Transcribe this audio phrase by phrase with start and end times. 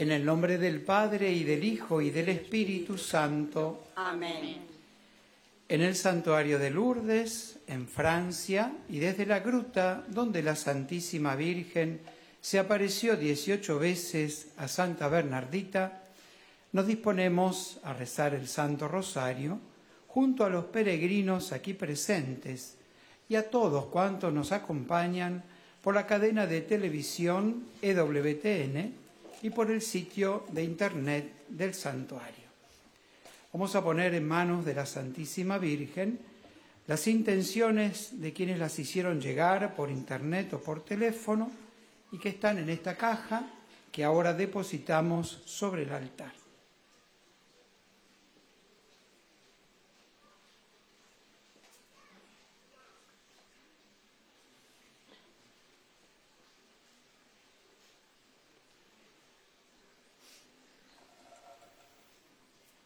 [0.00, 3.88] En el nombre del Padre y del Hijo y del Espíritu Santo.
[3.96, 4.56] Amén.
[5.68, 12.00] En el santuario de Lourdes, en Francia, y desde la gruta donde la Santísima Virgen
[12.40, 16.04] se apareció 18 veces a Santa Bernardita,
[16.72, 19.60] nos disponemos a rezar el Santo Rosario
[20.06, 22.78] junto a los peregrinos aquí presentes
[23.28, 25.44] y a todos cuantos nos acompañan
[25.82, 29.09] por la cadena de televisión EWTN
[29.42, 32.50] y por el sitio de internet del santuario.
[33.52, 36.20] Vamos a poner en manos de la Santísima Virgen
[36.86, 41.50] las intenciones de quienes las hicieron llegar por internet o por teléfono
[42.12, 43.48] y que están en esta caja
[43.92, 46.39] que ahora depositamos sobre el altar.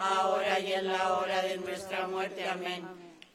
[0.00, 2.48] ahora y en la hora de nuestra muerte.
[2.48, 2.82] Amén.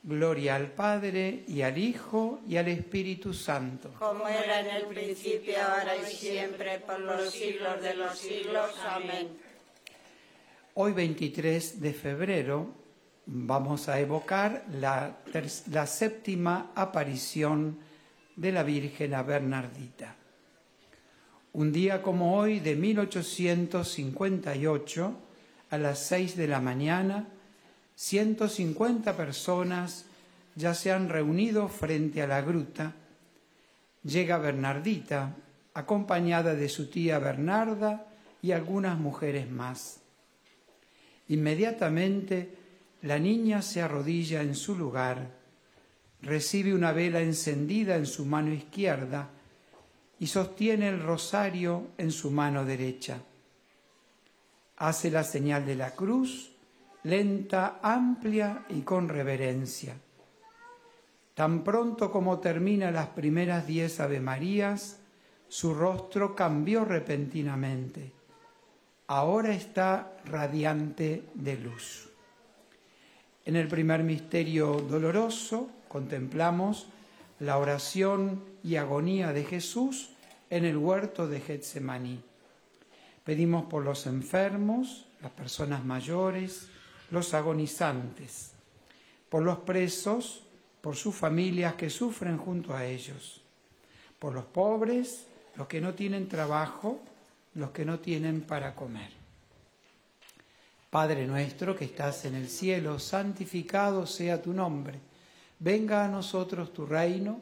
[0.03, 3.93] Gloria al Padre y al Hijo y al Espíritu Santo.
[3.97, 8.71] Como era en el principio, ahora y siempre, por los siglos de los siglos.
[8.87, 9.29] Amén.
[10.75, 12.69] Hoy 23 de febrero
[13.25, 15.17] vamos a evocar la,
[15.71, 17.79] la séptima aparición
[18.35, 20.15] de la Virgen a Bernardita.
[21.53, 25.15] Un día como hoy de 1858,
[25.75, 27.27] a las seis de la mañana,
[27.95, 30.05] 150 personas
[30.55, 32.93] ya se han reunido frente a la gruta.
[34.03, 35.35] Llega Bernardita,
[35.73, 38.07] acompañada de su tía Bernarda
[38.41, 39.99] y algunas mujeres más.
[41.27, 42.55] Inmediatamente
[43.01, 45.29] la niña se arrodilla en su lugar,
[46.21, 49.29] recibe una vela encendida en su mano izquierda
[50.19, 53.19] y sostiene el rosario en su mano derecha
[54.77, 56.51] hace la señal de la cruz,
[57.03, 59.95] lenta, amplia y con reverencia.
[61.33, 64.99] Tan pronto como termina las primeras diez Avemarías,
[65.47, 68.11] su rostro cambió repentinamente.
[69.07, 72.09] Ahora está radiante de luz.
[73.45, 76.87] En el primer misterio doloroso contemplamos
[77.39, 80.09] la oración y agonía de Jesús
[80.49, 82.23] en el huerto de Getsemaní.
[83.25, 86.67] Pedimos por los enfermos, las personas mayores,
[87.09, 88.51] los agonizantes,
[89.29, 90.43] por los presos,
[90.79, 93.41] por sus familias que sufren junto a ellos,
[94.19, 95.25] por los pobres,
[95.55, 97.01] los que no tienen trabajo,
[97.55, 99.09] los que no tienen para comer.
[100.91, 104.99] Padre nuestro que estás en el cielo, santificado sea tu nombre.
[105.57, 107.41] Venga a nosotros tu reino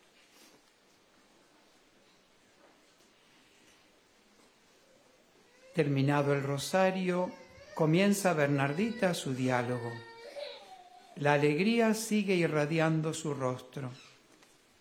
[5.73, 7.31] Terminado el rosario,
[7.73, 9.91] comienza Bernardita su diálogo.
[11.15, 13.91] La alegría sigue irradiando su rostro.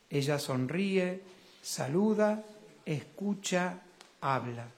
[0.09, 1.21] Ella sonríe,
[1.63, 2.45] saluda,
[2.85, 3.81] escucha,
[4.21, 4.69] habla.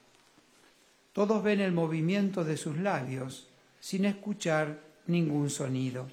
[1.13, 3.47] Todos ven el movimiento de sus labios
[3.79, 6.09] sin escuchar ningún sonido.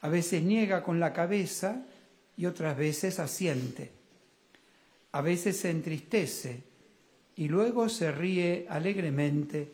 [0.00, 1.82] A veces niega con la cabeza
[2.36, 3.92] y otras veces asiente.
[5.12, 6.71] A veces se entristece
[7.36, 9.72] y luego se ríe alegremente,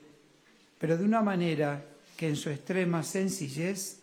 [0.78, 1.84] pero de una manera
[2.16, 4.00] que en su extrema sencillez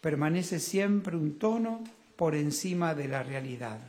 [0.00, 1.82] permanece siempre un tono
[2.16, 3.80] por encima de la realidad.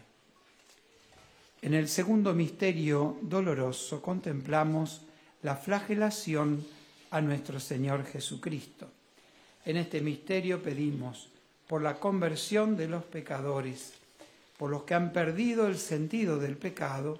[1.62, 5.02] En el segundo misterio doloroso contemplamos
[5.44, 6.66] la flagelación
[7.12, 8.90] a nuestro Señor Jesucristo.
[9.66, 11.30] En este misterio pedimos
[11.68, 13.94] por la conversión de los pecadores,
[14.58, 17.20] por los que han perdido el sentido del pecado,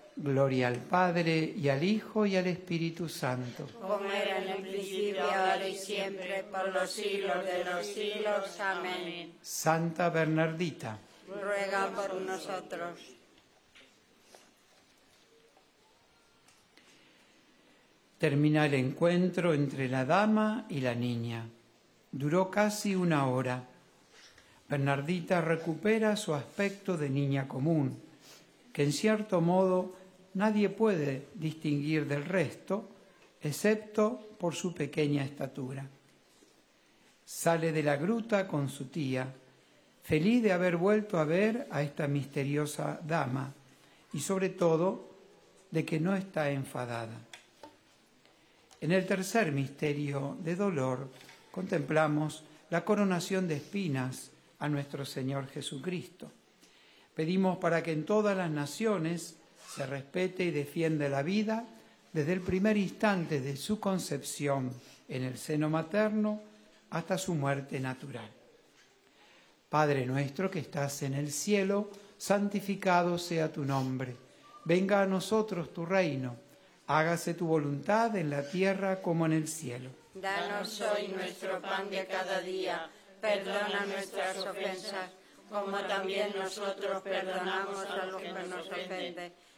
[0.15, 3.67] Gloria al Padre, y al Hijo, y al Espíritu Santo.
[3.81, 8.59] Como era en el principio, ahora y siempre, por los siglos de los siglos.
[8.59, 9.33] Amén.
[9.41, 12.99] Santa Bernardita, Ruega por nosotros.
[18.21, 21.47] termina el encuentro entre la dama y la niña.
[22.11, 23.63] Duró casi una hora.
[24.69, 27.99] Bernardita recupera su aspecto de niña común,
[28.71, 29.95] que en cierto modo
[30.33, 32.89] nadie puede distinguir del resto,
[33.41, 35.87] excepto por su pequeña estatura.
[37.25, 39.33] Sale de la gruta con su tía,
[40.03, 43.53] feliz de haber vuelto a ver a esta misteriosa dama
[44.13, 45.09] y sobre todo
[45.69, 47.17] de que no está enfadada.
[48.81, 51.09] En el tercer misterio de dolor
[51.51, 56.31] contemplamos la coronación de espinas a nuestro Señor Jesucristo.
[57.13, 59.37] Pedimos para que en todas las naciones
[59.73, 61.65] se respete y defienda la vida
[62.11, 64.71] desde el primer instante de su concepción
[65.07, 66.41] en el seno materno
[66.89, 68.29] hasta su muerte natural.
[69.69, 74.15] Padre nuestro que estás en el cielo, santificado sea tu nombre.
[74.65, 76.35] Venga a nosotros tu reino.
[76.87, 79.89] Hágase tu voluntad en la tierra como en el cielo.
[80.13, 82.89] Danos hoy nuestro pan de cada día.
[83.21, 85.11] Perdona nuestras ofensas,
[85.49, 89.33] como también nosotros perdonamos a los que nos ofenden.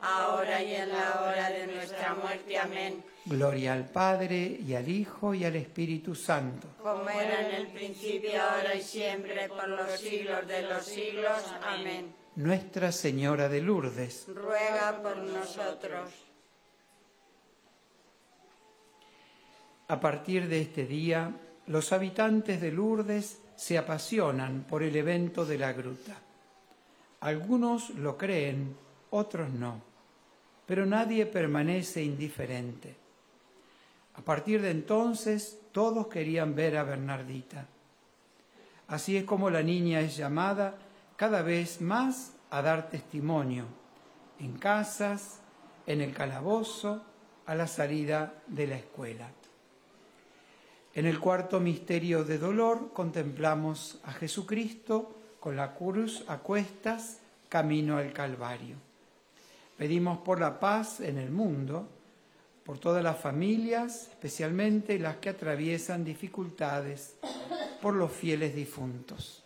[0.00, 2.58] ahora y en la hora de nuestra muerte.
[2.58, 3.04] Amén.
[3.24, 6.68] Gloria al Padre, y al Hijo, y al Espíritu Santo.
[6.82, 11.42] Como era en el principio, ahora y siempre, por los siglos de los siglos.
[11.62, 12.14] Amén.
[12.36, 16.28] Nuestra Señora de Lourdes, Ruega por nosotros.
[19.88, 21.32] a partir de este día,
[21.66, 26.14] los habitantes de Lourdes se apasionan por el evento de la gruta.
[27.20, 28.76] Algunos lo creen,
[29.10, 29.80] otros no,
[30.68, 32.94] pero nadie permanece indiferente.
[34.16, 37.66] A partir de entonces, todos querían ver a Bernardita.
[38.86, 40.76] Así es como la niña es llamada
[41.16, 43.64] cada vez más a dar testimonio,
[44.38, 45.40] en casas,
[45.86, 47.02] en el calabozo,
[47.46, 49.30] a la salida de la escuela.
[50.92, 57.96] En el cuarto misterio de dolor contemplamos a Jesucristo con la cruz a cuestas, camino
[57.96, 58.87] al Calvario.
[59.78, 61.88] Pedimos por la paz en el mundo,
[62.64, 67.16] por todas las familias, especialmente las que atraviesan dificultades,
[67.80, 69.44] por los fieles difuntos.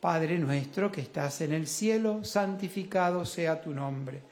[0.00, 4.22] Padre nuestro que estás en el cielo, santificado sea tu nombre.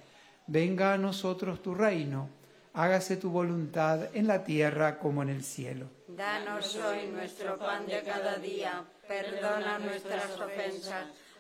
[0.46, 2.29] Venga a nosotros tu reino,
[2.72, 5.87] hágase tu voluntad en la tierra como en el cielo.
[6.07, 8.85] Danos hoy nuestro pan de cada día.
[9.09, 11.07] Perdona nuestras ofensas,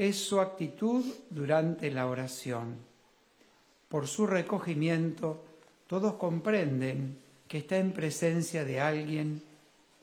[0.00, 2.74] es su actitud durante la oración.
[3.86, 5.44] Por su recogimiento,
[5.86, 9.42] todos comprenden que está en presencia de alguien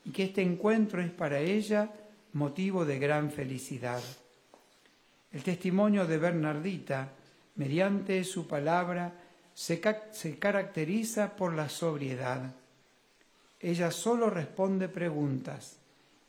[0.05, 1.91] y que este encuentro es para ella
[2.33, 4.03] motivo de gran felicidad.
[5.31, 7.13] El testimonio de Bernardita,
[7.55, 9.11] mediante su palabra,
[9.55, 9.81] se,
[10.11, 12.53] se caracteriza por la sobriedad.
[13.59, 15.77] Ella solo responde preguntas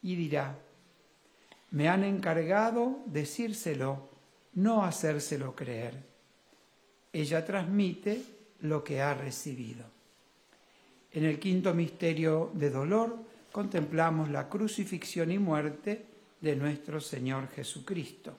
[0.03, 0.57] y dirá,
[1.71, 4.09] me han encargado decírselo,
[4.55, 5.95] no hacérselo creer.
[7.13, 8.23] Ella transmite
[8.61, 9.85] lo que ha recibido.
[11.13, 13.19] En el quinto misterio de dolor
[13.53, 16.05] contemplamos la crucifixión y muerte
[16.41, 18.37] de nuestro Señor Jesucristo.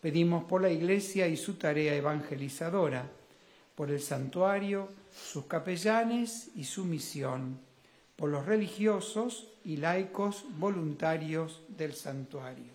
[0.00, 3.10] Pedimos por la Iglesia y su tarea evangelizadora,
[3.74, 7.58] por el santuario, sus capellanes y su misión,
[8.18, 12.72] por los religiosos y laicos voluntarios del santuario.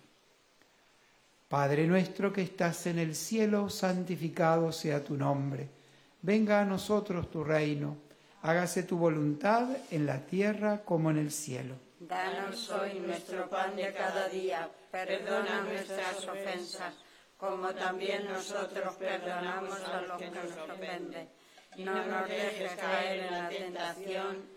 [1.48, 5.68] Padre nuestro que estás en el cielo, santificado sea tu nombre.
[6.22, 7.98] Venga a nosotros tu reino.
[8.40, 11.74] Hágase tu voluntad en la tierra como en el cielo.
[12.00, 14.70] Danos hoy nuestro pan de cada día.
[14.90, 16.94] Perdona nuestras ofensas,
[17.36, 21.28] como también nosotros perdonamos a los que nos ofenden.
[21.76, 24.53] No nos dejes caer en la tentación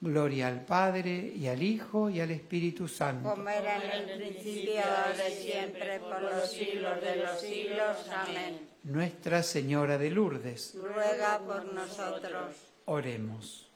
[0.00, 3.30] Gloria al Padre, y al Hijo, y al Espíritu Santo.
[3.30, 7.96] Como era en el principio, ahora y siempre, por los siglos de los siglos.
[8.14, 8.60] Amén.
[8.84, 12.54] Nuestra Señora de Lourdes, Ruega por nosotros.
[12.84, 13.68] oremos.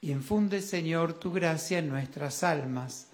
[0.00, 3.08] Infunde, Señor, tu gracia en nuestras almas,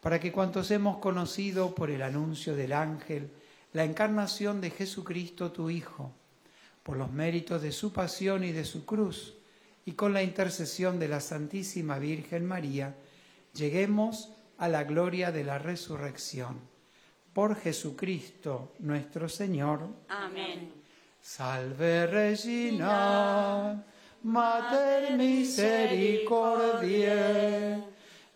[0.00, 3.30] para que cuantos hemos conocido por el anuncio del ángel
[3.72, 6.12] la encarnación de Jesucristo, tu Hijo,
[6.82, 9.34] por los méritos de su pasión y de su cruz,
[9.90, 12.94] y con la intercesión de la Santísima Virgen María,
[13.52, 16.60] lleguemos a la gloria de la resurrección.
[17.32, 19.88] Por Jesucristo nuestro Señor.
[20.08, 20.72] Amén.
[21.20, 23.84] Salve Regina,
[24.22, 27.82] Mater misericordiae,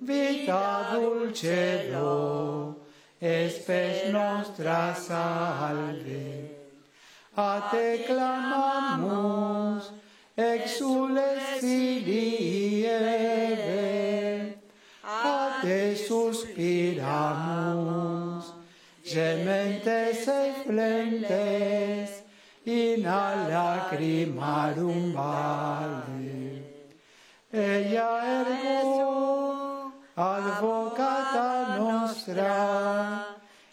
[0.00, 2.80] vita dulcedo,
[3.20, 6.50] espes nostra salve.
[7.36, 9.92] A te clamamus,
[10.36, 11.03] exules
[23.54, 26.42] lacrimarum vale.
[27.52, 28.10] Ella
[28.42, 32.54] ergo, advocata nostra,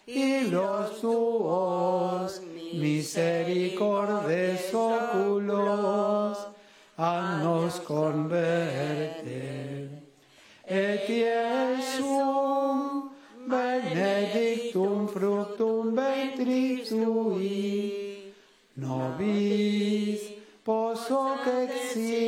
[0.06, 2.40] y los tuos
[2.74, 6.38] misericordes oculos,
[6.96, 9.62] a nos converter.
[10.64, 12.78] Et Iesum
[13.48, 18.01] benedictum fructum ventris tui,
[18.82, 20.20] nobis
[20.64, 22.21] posoc exilium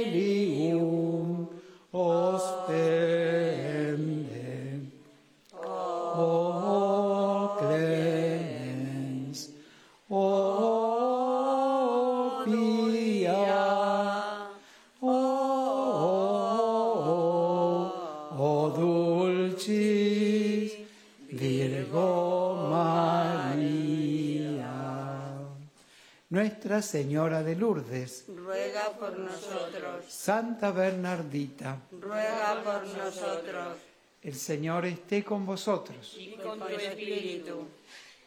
[26.75, 30.05] Nuestra Señora de Lourdes, Ruega por nosotros.
[30.09, 33.77] Santa Bernardita, Ruega por nosotros.
[34.21, 36.17] el Señor esté con vosotros.
[36.19, 37.69] Y con tu espíritu.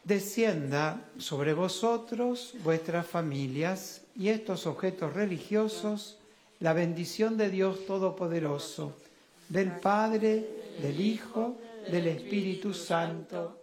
[0.01, 6.17] Descienda sobre vosotros, vuestras familias y estos objetos religiosos,
[6.61, 8.93] la bendición de Dios Todopoderoso,
[9.49, 10.47] del Padre,
[10.81, 11.57] del Hijo,
[11.91, 13.59] del Espíritu Santo.